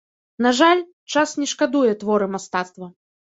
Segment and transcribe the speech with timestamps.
[0.45, 0.81] На жаль,
[1.15, 2.87] час не шкадуе творы мастацтва.